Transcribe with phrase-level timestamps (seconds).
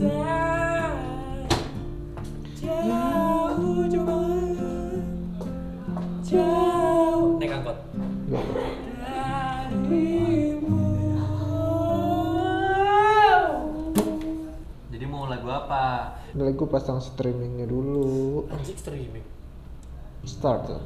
[0.00, 0.08] Jauh
[3.92, 4.16] coba
[6.24, 7.76] Jauh Naik angkot
[8.32, 8.44] Nggak.
[9.68, 10.80] Darimu
[14.88, 16.16] Jadi mau lagu apa?
[16.32, 18.48] Ini lagu pasang streamingnya dulu.
[18.48, 19.26] Anjing streaming
[20.24, 20.80] Start.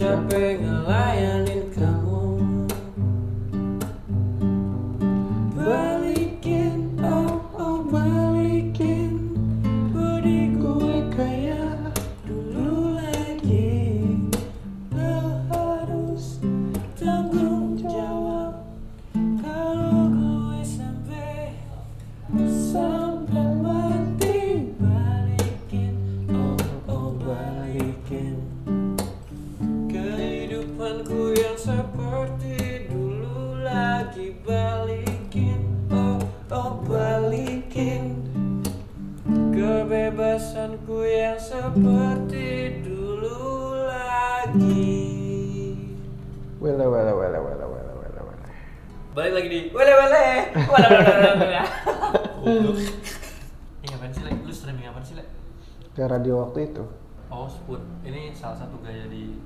[0.00, 2.24] Capek ngelayanin kamu.
[5.52, 9.36] Balikin, oh oh balikin.
[9.92, 11.92] Body gue kayak
[12.24, 14.24] dulu lagi.
[14.96, 16.40] Lo harus
[16.96, 18.56] tanggung jawab
[19.44, 21.60] Kalau gue sampai
[22.48, 24.64] Sampai mati.
[24.80, 25.92] Balikin,
[26.32, 26.56] oh
[26.88, 28.40] oh balikin
[30.80, 35.60] Kehidupanku yang seperti dulu lagi balikin
[35.92, 36.16] Oh
[36.48, 38.16] oh balikin
[39.28, 45.04] Kebebasanku yang seperti dulu lagi
[46.56, 48.48] Wele wele wele wele wele wele wele.
[49.12, 50.24] Balik lagi di wele wele
[50.64, 51.60] wele wele wele.
[53.84, 54.32] Ini ngapain sih, Le?
[54.48, 55.28] Lu streaming apaan sih, Le?
[55.92, 56.88] Ke radio waktu itu.
[57.28, 57.84] Oh, Spoon.
[58.00, 59.36] Ini salah satu gaya di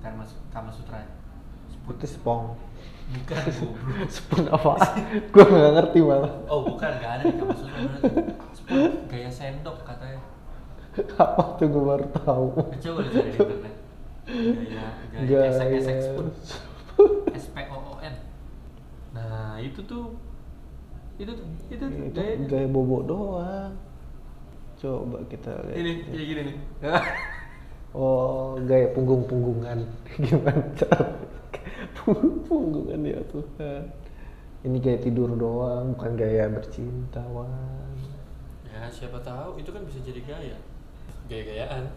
[0.00, 1.00] Kama, Kama Sutra.
[1.86, 2.54] Itu spong.
[3.10, 4.06] Bukan, goblok.
[4.06, 4.72] Spong apa?
[5.28, 6.32] Gue nggak ngerti malah.
[6.46, 7.78] Oh, bukan, nggak ada di Kama Sutra.
[8.52, 10.20] Spoon, gaya sendok katanya.
[11.16, 12.46] Apa tuh gue baru tahu.
[12.78, 13.74] Coba lu cari di internet.
[14.30, 15.48] Gaya, gaya, Gaya.
[15.50, 16.28] esek-esek Spoon.
[17.32, 18.14] S-P-O-O-N.
[19.10, 20.14] Nah, itu tuh
[21.16, 22.46] itu tuh, itu tuh Itu gayanya.
[22.46, 23.72] gaya bobo doang.
[24.76, 25.76] Coba kita lihat.
[25.76, 26.56] Ini, kayak gini nih.
[27.90, 29.82] Oh, gaya punggung-punggungan.
[30.22, 31.10] Gimana cara?
[31.98, 33.82] Punggung-punggungan ya Tuhan.
[34.60, 37.96] Ini gaya tidur doang, bukan gaya bercinta, Wan.
[38.68, 40.58] Ya, siapa tahu itu kan bisa jadi gaya.
[41.26, 41.90] Gaya-gayaan.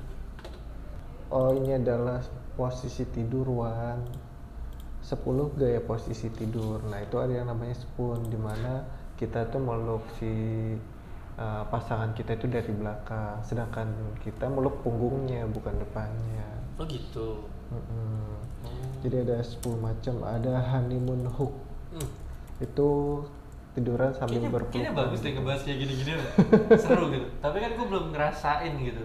[1.30, 2.24] Oh, ini adalah
[2.58, 4.02] posisi tidur, Wan.
[5.04, 6.80] 10 gaya posisi tidur.
[6.88, 8.88] Nah, itu ada yang namanya spoon di mana
[9.20, 10.32] kita tuh meluk si
[11.36, 13.90] uh, pasangan kita itu dari belakang, sedangkan
[14.20, 16.48] kita meluk punggungnya bukan depannya.
[16.78, 17.46] Oh gitu.
[17.70, 18.38] Mm-mm.
[18.64, 18.70] Oh.
[19.02, 21.54] Jadi ada 10 macam, ada honeymoon hook.
[21.94, 22.10] Hmm.
[22.58, 22.90] Itu
[23.74, 24.74] tiduran sambil Kayaknya, berpelukan.
[24.78, 26.12] kayaknya bagus deh ngebahas kayak gini-gini.
[26.84, 27.28] Seru gitu.
[27.42, 29.04] Tapi kan gue belum ngerasain gitu.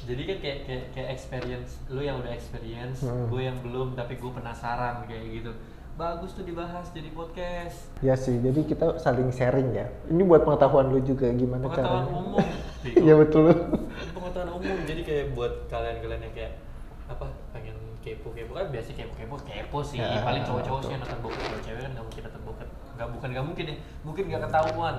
[0.00, 3.26] Jadi kan kayak kayak, kayak experience lu yang udah experience, Hmm.
[3.26, 5.52] gue yang belum tapi gue penasaran kayak gitu.
[6.00, 7.92] Bagus tuh dibahas jadi podcast.
[8.00, 9.84] Ya sih, jadi kita saling sharing ya.
[10.08, 12.16] Ini buat pengetahuan lu juga gimana Pengetahuan caranya.
[12.16, 12.40] umum.
[13.04, 13.52] Iya betul.
[14.16, 14.76] Pengetahuan umum.
[14.88, 16.56] Jadi kayak buat kalian-kalian yang kayak
[17.04, 20.00] apa pengen kepo-kepo kan biasa kepo-kepo kepo sih.
[20.00, 21.42] Ya, Paling cowok-cowok sih yang nonton bokep.
[21.44, 22.68] Kalau cewek kan nggak mungkin nonton bokep.
[22.96, 23.76] Nggak bukan nggak mungkin ya.
[24.00, 24.96] Mungkin nggak ketahuan.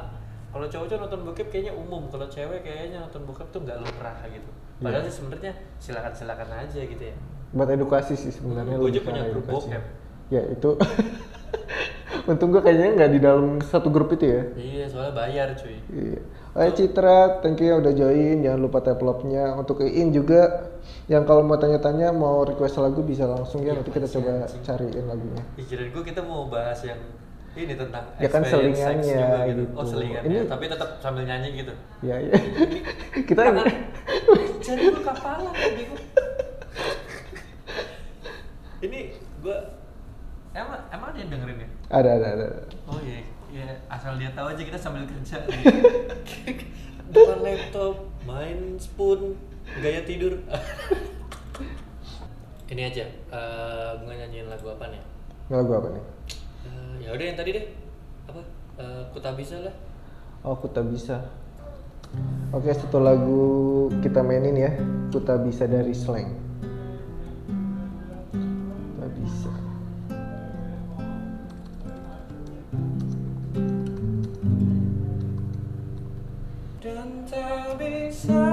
[0.53, 2.03] Kalau cowok-cowok nonton bokep kayaknya umum.
[2.13, 4.51] Kalau cewek kayaknya nonton bokep tuh nggak lumrah gitu.
[4.77, 5.09] Padahal Iya.
[5.09, 5.51] sih sebenarnya
[5.81, 7.15] silakan-silakan aja gitu ya.
[7.57, 8.77] Buat edukasi sih sebenarnya.
[8.77, 9.83] Hmm, lebih aja punya grup bokep.
[10.31, 10.79] Ya itu.
[12.29, 14.41] Untung gua kayaknya nggak di dalam satu grup itu ya.
[14.53, 15.75] Iya, soalnya bayar cuy.
[15.89, 16.21] Iya.
[16.51, 18.43] Oh Citra, thank you ya udah join.
[18.43, 19.55] Jangan lupa tap love-nya.
[19.55, 20.67] Untuk In juga,
[21.07, 23.71] yang kalau mau tanya-tanya, mau request lagu bisa langsung ya.
[23.71, 24.63] Iya, Nanti kita pasti, coba anjing.
[24.63, 25.43] cariin lagunya.
[25.55, 26.99] Pikiran gue kita mau bahas yang
[27.51, 29.63] ini tentang Ya kan selingannya juga gitu.
[29.67, 29.75] gitu.
[29.75, 31.73] Oh selingannya, Ini- tapi tetap sambil nyanyi gitu.
[31.99, 32.35] Ya, ya.
[33.27, 33.41] kita
[34.61, 35.99] Jadi gue kapalan lagi gue.
[38.85, 38.99] Ini
[39.41, 39.57] gue
[40.51, 41.69] emang emang ada yang dengerin ya?
[41.91, 42.47] ada, ada, ada.
[42.87, 45.39] Oh iya, ya asal dia tahu aja kita sambil kerja.
[47.11, 49.35] Depan laptop, main spoon,
[49.83, 50.39] gaya tidur.
[52.71, 55.03] Ini aja, eh gue nyanyiin lagu apa nih?
[55.51, 56.03] Lagu apa nih?
[56.63, 57.65] Eh, ya udah yang tadi deh,
[58.31, 58.39] apa?
[58.79, 59.75] Eh, ku tak bisa lah.
[60.47, 61.19] Oh, aku tak bisa.
[62.55, 64.71] Oke, satu lagu kita mainin ya.
[65.11, 66.31] Ku tak bisa dari slang.
[77.81, 78.50] Tak bisa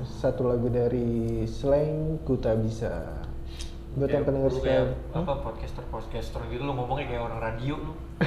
[0.00, 1.08] satu lagu dari
[1.44, 2.92] Slang Ku Tak Bisa.
[3.90, 4.88] Buat yang Kayak pendengar sekalian.
[5.12, 7.94] apa podcaster podcaster gitu lu ngomongnya kayak orang radio lu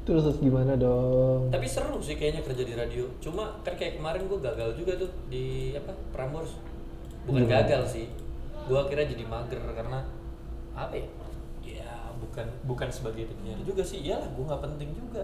[0.00, 1.48] Terus gimana dong?
[1.48, 5.10] tapi seru sih kayaknya kerja di radio cuma kan kayak kemarin gue gagal juga tuh
[5.26, 6.50] di apa Prambors
[7.22, 7.54] bukan Gimana?
[7.62, 8.06] gagal sih
[8.60, 10.02] gue akhirnya jadi mager karena
[10.72, 11.06] apa ya
[11.62, 15.22] ya bukan bukan sebagai penyiar juga sih iyalah gue nggak penting juga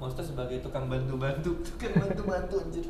[0.00, 1.52] maksudnya sebagai tukang bantu-bantu.
[1.68, 2.86] Tukang bantu-bantu anjir.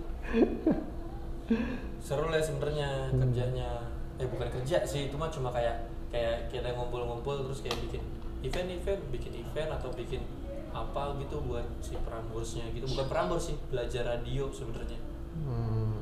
[1.99, 3.91] Seru lah sebenarnya kerjanya.
[4.23, 8.03] Eh bukan kerja sih itu mah cuma kayak kayak kita ngumpul-ngumpul terus kayak bikin
[8.41, 10.23] event-event bikin event atau bikin
[10.71, 12.87] apa gitu buat si Pramborsnya gitu.
[12.87, 14.99] Bukan Prambors sih belajar radio sebenarnya.
[15.31, 15.95] Hmm.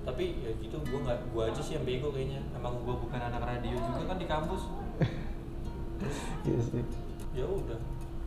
[0.00, 2.40] tapi ya gitu gue nggak gue aja sih yang bego kayaknya.
[2.56, 4.62] Emang gue bukan anak radio juga kan di kampus.
[6.48, 6.80] Iya sih.
[7.36, 7.76] ya udah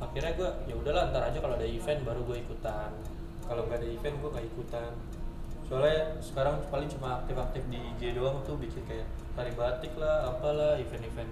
[0.06, 2.92] akhirnya gue ya udahlah ntar aja kalau ada event baru gue ikutan.
[3.44, 4.92] Kalau nggak ada event gue nggak ikutan.
[5.64, 10.76] Soalnya sekarang paling cuma aktif-aktif di IG doang tuh bikin kayak tari batik lah apalah
[10.78, 11.32] event-event.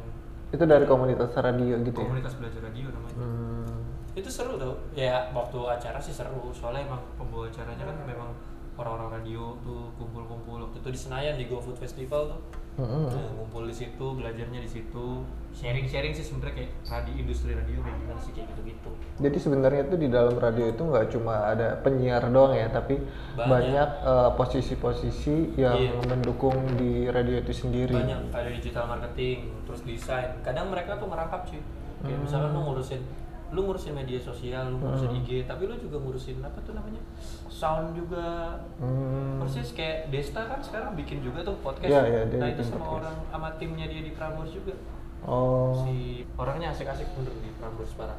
[0.51, 2.07] Itu dari komunitas radio gitu ya?
[2.07, 3.17] komunitas belajar radio namanya.
[3.19, 3.79] Hmm.
[4.11, 4.75] itu seru tau.
[4.91, 6.51] Ya waktu acara sih seru.
[6.51, 8.35] Soalnya emang pembawa acaranya kan memang
[8.73, 12.41] orang-orang radio tuh kumpul-kumpul waktu itu di Senayan di GoFood Festival tuh
[12.71, 13.03] Mm-mm.
[13.03, 17.97] Nah, ngumpul di situ belajarnya di situ sharing-sharing sih sebenarnya kayak radio industri radio kayak
[17.99, 22.23] gimana sih kayak gitu-gitu Jadi sebenarnya tuh di dalam radio itu nggak cuma ada penyiar
[22.31, 22.95] doang ya, tapi
[23.35, 23.43] Banyak.
[23.43, 25.99] banyak, eh, posisi-posisi yang Iya.
[26.07, 27.91] mendukung di radio itu sendiri.
[27.91, 31.59] banyak ada digital marketing terus desain kadang mereka tuh merangkap sih
[32.01, 33.03] kayak misalkan lu ngurusin
[33.51, 37.03] lu ngurusin media sosial lu ngurusin IG tapi lu juga ngurusin apa tuh namanya?
[37.51, 38.55] Sound juga.
[38.79, 39.43] Hmm.
[39.43, 41.91] persis kayak Desta kan sekarang bikin juga tuh podcast.
[41.91, 42.95] Iya, dia nah itu sama podcast.
[42.95, 44.75] orang sama timnya dia di Prambors juga.
[45.21, 45.85] Oh.
[45.85, 48.17] si orangnya asik-asik bener di Prambors parah.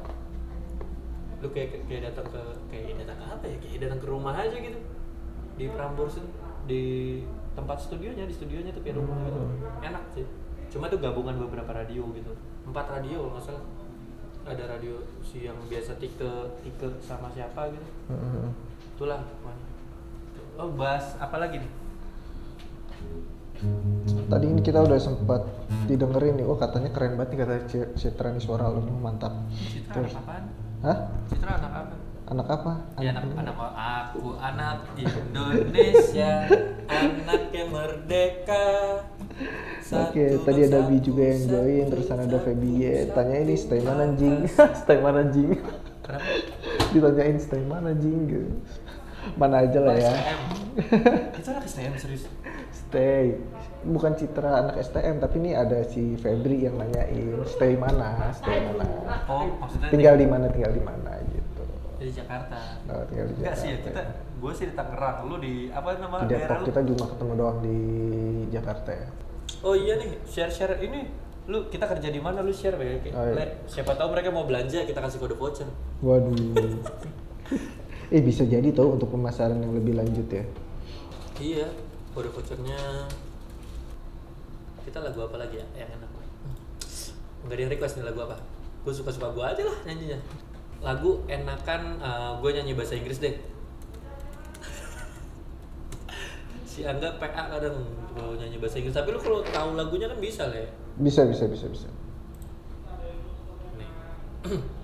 [1.43, 2.41] Lu kayak kayak datang ke
[2.71, 3.57] kayak datang ke apa ya?
[3.59, 4.79] Kayak datang ke rumah aja gitu.
[5.57, 6.15] Di Prambors
[6.63, 6.83] di
[7.57, 9.41] tempat studionya di studionya tuh kayak rumah gitu.
[9.81, 10.25] Enak sih.
[10.69, 12.31] Cuma tuh gabungan beberapa radio gitu.
[12.63, 13.63] Empat radio kalau nggak salah
[14.43, 16.31] ada radio si yang biasa Tike
[16.63, 18.51] Tike sama siapa gitu Mm-mm.
[18.95, 19.65] itulah pokoknya
[20.59, 21.71] oh bahas apa lagi nih
[24.27, 25.45] Tadi ini kita udah sempat
[25.87, 27.55] didengerin nih, oh katanya keren banget nih kata
[27.95, 29.31] Citra nih suara lu mantap.
[29.55, 30.43] Citra Terus, anak apaan?
[30.83, 30.97] hah?
[31.31, 31.95] Citra anak apa?
[32.23, 32.71] Anak apa?
[32.99, 36.31] Ya anak anak aku anak Indonesia,
[36.91, 38.67] anak yang merdeka.
[39.93, 42.95] Oke, tadi ada Bi juga yang join, terus ada Feby ya.
[43.11, 44.47] Tanya ini stay mana anjing?
[44.81, 45.49] stay mana anjing?
[46.01, 46.25] Kenapa?
[46.89, 48.19] Ditanyain stay mana anjing?
[48.25, 48.49] gitu.
[49.33, 50.11] Mana aja lah ya.
[50.11, 50.39] STM.
[51.39, 52.23] Itu anak STM serius.
[52.73, 53.37] Stay.
[53.83, 58.87] Bukan Citra anak STM, tapi ini ada si Febri yang nanyain stay mana, stay mana.
[59.27, 61.63] Oh, maksudnya Tinggal di mana, tinggal di mana gitu.
[61.99, 62.57] di Jakarta.
[62.87, 63.87] Oh, tinggal di Enggak sih ya, Jakarta.
[63.91, 64.01] kita
[64.39, 66.65] gue sih di Tangerang, lu di apa nama Di daerah Depok lu?
[66.67, 67.77] kita cuma ketemu doang di
[68.49, 69.07] Jakarta ya.
[69.63, 71.07] Oh iya nih, share-share ini
[71.47, 72.43] lu kita kerja di mana?
[72.43, 73.63] Lu share ya Oh, iya.
[73.63, 75.67] Siapa tahu mereka mau belanja kita kasih kode voucher.
[76.03, 76.35] Waduh.
[78.13, 80.43] eh bisa jadi tau untuk pemasaran yang lebih lanjut ya.
[81.39, 81.67] iya
[82.11, 83.07] kode vouchernya.
[84.83, 85.65] Kita lagu apa lagi ya?
[85.79, 86.09] Yang enak.
[87.47, 88.35] Nggak ada yang request nih lagu apa.
[88.83, 90.19] Gue suka suka gue aja lah nyanyinya.
[90.83, 92.03] Lagu enakan
[92.43, 93.35] gue nyanyi bahasa Inggris deh
[96.73, 97.85] si Angga PA kadang
[98.17, 98.97] kalau nyanyi bahasa Inggris.
[98.97, 100.69] Tapi lu kalau tahu lagunya kan bisa lah ya.
[100.97, 101.89] Bisa bisa bisa bisa.
[103.77, 103.89] nih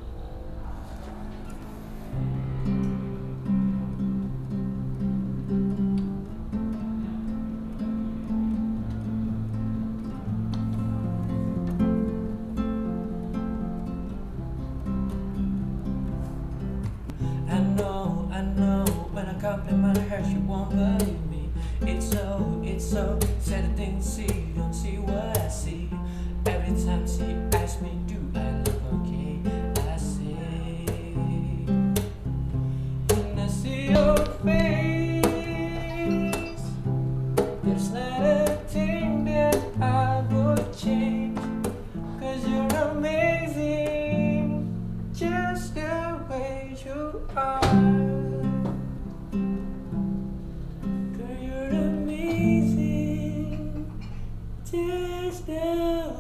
[54.69, 55.65] just the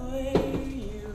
[0.09, 0.33] way
[0.73, 1.13] you.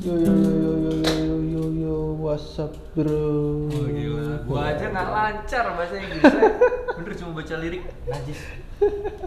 [0.00, 3.68] Yo yo yo yo yo yo yo yo what's up bro?
[3.68, 6.56] Wah gila, gua aja nggak lancar bahasa Inggrisnya.
[6.96, 8.40] Bener cuma baca lirik, najis.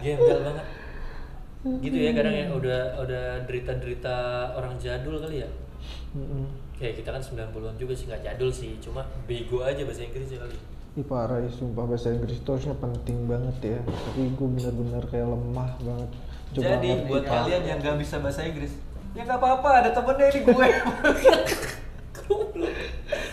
[0.02, 0.66] Gembel banget.
[1.78, 5.50] Gitu ya kadang ya udah udah derita-derita orang jadul kali ya.
[6.18, 6.50] Mm.
[6.74, 10.58] Kayak kita kan 90-an juga sih nggak jadul sih, cuma bego aja bahasa Inggris kali.
[10.98, 13.78] Ih parah ya, sumpah bahasa Inggris itu harusnya penting banget ya.
[13.86, 16.10] Tapi gue bener-bener kayak lemah banget.
[16.48, 18.72] Coba jadi ngerti, buat kalian yang nggak bisa bahasa Inggris
[19.16, 20.68] ya nggak apa-apa ada temennya ini gue.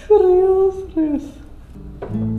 [0.05, 1.25] Serius, serius.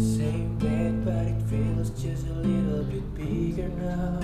[0.00, 4.18] Same bed but it feels just a little bit bigger now.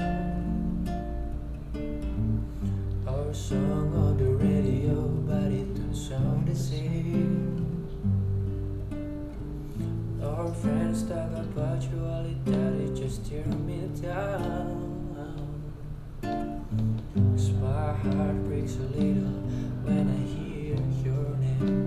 [3.07, 7.22] Our song on the radio but it don't sound the same
[10.63, 15.75] friends talk about you all it just tear me down.
[16.23, 19.43] Cause my heart breaks a little
[19.83, 21.82] when I hear your name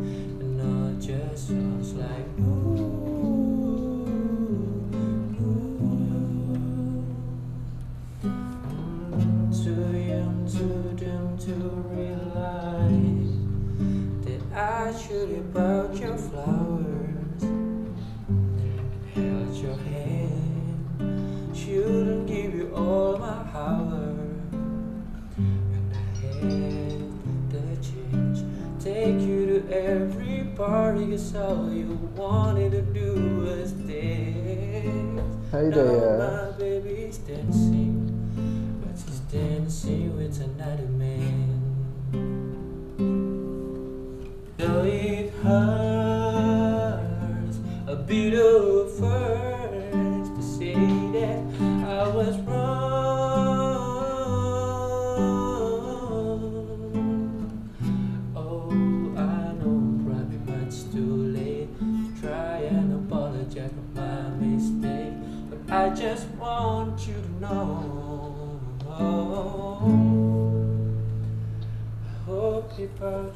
[31.16, 35.22] Cause all you wanted to do was dance.
[35.50, 37.96] Hai, Now my baby's dancing
[38.84, 41.62] But she's dancing with another man.
[44.58, 46.50] Though it hurts
[47.88, 49.55] a bit of first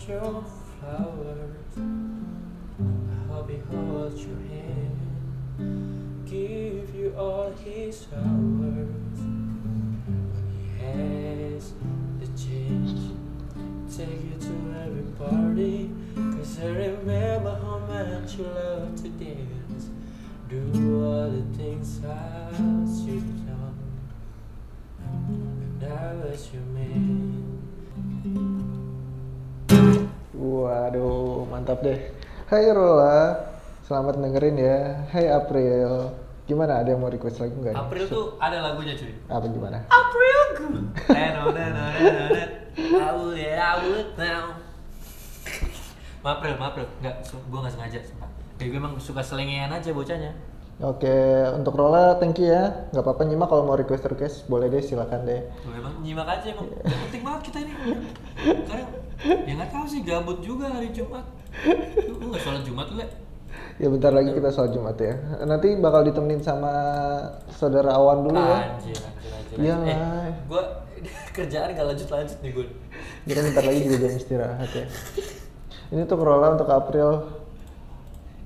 [0.09, 0.43] your
[0.79, 1.77] flowers.
[1.77, 9.19] I hope he holds your hand, give you all his hours.
[10.33, 11.73] When he has
[12.19, 12.97] the change,
[13.95, 15.91] take you to every party.
[16.15, 19.89] Cause I remember how much you love to dance.
[20.49, 22.49] Do all the things I
[22.97, 23.77] should done.
[25.03, 26.98] And I was your man.
[30.39, 31.99] Waduh, mantap deh
[32.47, 33.35] Hai Rola,
[33.83, 36.15] selamat dengerin ya Hai April
[36.47, 37.77] Gimana, ada yang mau request lagu nggak?
[37.77, 39.13] April tuh ada lagunya cuy.
[39.29, 39.85] Apa gimana?
[39.85, 40.81] April good.
[41.13, 41.29] I
[43.13, 43.37] would
[43.69, 44.57] I would now.
[46.25, 46.89] Mapril, Mapril.
[46.97, 47.21] Enggak,
[47.53, 48.29] gua nggak sengaja, sumpah.
[48.57, 50.33] Kayak gue emang suka selengean aja bocahnya.
[50.79, 51.11] Oke,
[51.53, 55.43] untuk Rola thank you ya Gak apa-apa nyimak kalau mau request-request Boleh deh, silakan deh
[55.59, 56.71] Gue emang nyimak aja emang.
[56.71, 57.71] Yang penting banget kita ini.
[58.63, 58.83] Karena
[59.29, 61.25] ya nggak tahu sih gabut juga hari Jumat.
[62.09, 63.07] Lu nggak sholat Jumat lu, Le?
[63.75, 66.69] Ya bentar lagi kita sholat Jumat ya Nanti bakal ditemenin sama
[67.49, 69.57] saudara Awan dulu ya Anjir, anjir, anjir.
[69.57, 69.95] Iya anjir.
[69.95, 70.05] lah.
[70.21, 70.63] Eh, gua
[71.35, 72.65] kerjaan gak lanjut-lanjut nih gue.
[73.21, 74.85] Ini kan bentar lagi juga jam istirahat ya
[75.89, 77.09] Ini untuk Rola, untuk April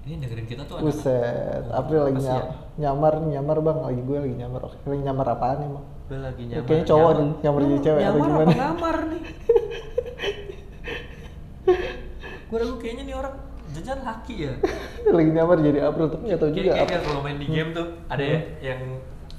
[0.03, 4.35] Ini dengerin kita tuh anak Buset, April lagi nyam- nyamar, nyamar bang, lagi gue lagi
[4.37, 4.61] nyamar.
[4.81, 5.85] Lagi nyamar apaan emang?
[6.05, 6.65] Gue lagi Ya, nyamar.
[6.65, 8.43] kayaknya cowok nih, nyamar jadi cewek atau nyamar gimana?
[8.45, 9.21] apa ngamar nih?
[12.45, 13.33] gue ragu kayaknya nih orang
[13.73, 14.53] jajan laki ya.
[15.17, 16.61] lagi nyamar jadi April, tapi nggak tahu juga.
[16.61, 16.89] Kayak apa.
[16.93, 18.81] kayak kalau main di game tuh ada ya yang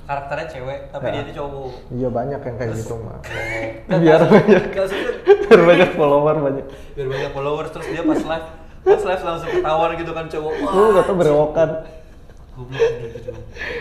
[0.04, 1.12] karakternya cewek tapi Ya.
[1.14, 1.70] dia tuh cowok.
[1.94, 3.18] Iya banyak yang kayak gitu mah.
[4.02, 4.62] Biar banyak,
[5.46, 6.64] biar banyak follower banyak.
[6.98, 8.46] biar banyak followers terus dia pas live
[8.84, 10.52] pas live langsung ketahuan gitu kan cowok.
[10.60, 11.70] Wah, Lu tau berewokan.
[12.54, 13.30] gitu.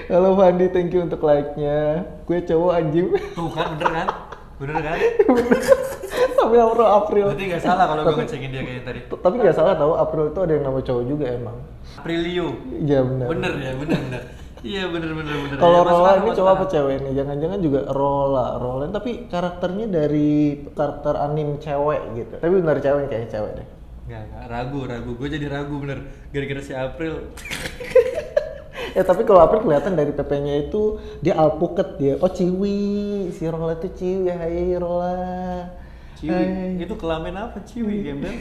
[0.08, 2.06] Halo Fandi, thank you untuk like-nya.
[2.24, 3.10] Gue cowok anjing.
[3.34, 4.08] Tuh kan bener kan?
[4.63, 4.98] Bener kan?
[6.39, 7.25] Tapi nomor April.
[7.36, 9.00] Berarti nggak salah kalau gue ngecekin dia kayak tadi.
[9.12, 11.58] Tapi nggak salah tahu April itu ada yang nama cowok juga emang.
[12.00, 12.48] Aprilio.
[12.79, 13.27] Iya benar.
[13.27, 14.22] Bener ya, bener bener.
[14.63, 15.58] Iya bener bener bener.
[15.60, 17.13] Kalau Ya, Rola ini cowok apa cewek nih?
[17.20, 22.36] Jangan-jangan juga Rola, Roland tapi karakternya dari karakter anim cewek gitu.
[22.39, 23.67] Tapi benar cewek kayaknya cewek deh.
[24.08, 25.12] Nggak, nggak, ragu, ragu.
[25.20, 26.00] Gue jadi ragu bener.
[26.32, 27.13] Gara-gara si April.
[28.98, 32.14] Ya tapi kalau April kelihatan dari PP-nya itu dia alpuket dia.
[32.22, 32.78] Oh Ciwi,
[33.34, 34.30] si Rola itu Ciwi.
[34.30, 35.18] Hai Rola.
[36.16, 36.30] Ciwi.
[36.30, 36.78] Hai.
[36.78, 38.38] Itu kelamin apa Ciwi, gembel?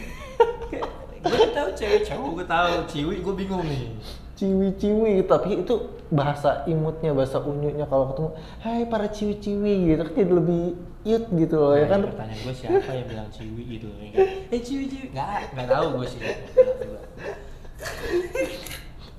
[1.23, 3.95] gue tahu cewek cowok, gue tahu Ciwi, gue bingung nih.
[4.35, 5.75] Ciwi-ciwi tapi itu
[6.11, 10.63] bahasa imutnya, bahasa unyunya kalau ketemu, "Hai para ciwi-ciwi" gitu kan jadi lebih
[11.07, 12.01] cute gitu loh ya Nah, kan.
[12.03, 13.87] ini Pertanyaan gue siapa yang bilang Ciwi gitu?
[13.95, 14.27] ya kan?
[14.51, 16.21] Eh Ciwi Ciwi, nggak, nggak tahu gue sih.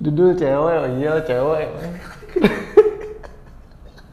[0.04, 1.68] Dudul cewek, oh iya cewek.